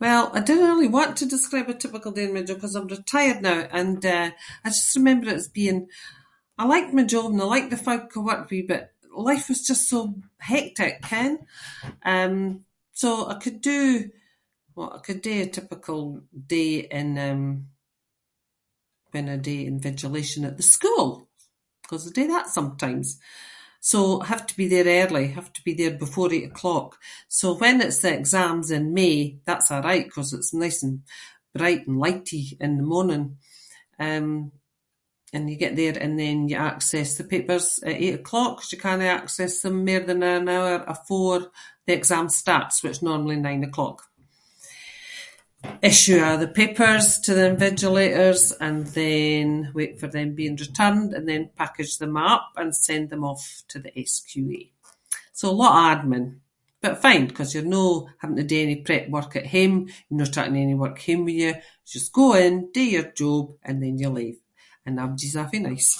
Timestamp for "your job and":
62.94-63.76